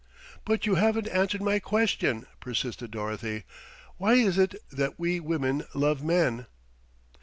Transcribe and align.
"But 0.45 0.65
you 0.65 0.73
haven't 0.81 1.07
answered 1.09 1.43
my 1.43 1.59
question," 1.59 2.25
persisted 2.39 2.89
Dorothy. 2.89 3.43
"Why 3.97 4.13
is 4.13 4.39
it 4.39 4.55
that 4.71 4.99
we 4.99 5.19
women 5.19 5.61
love 5.75 6.03
men?" 6.03 6.47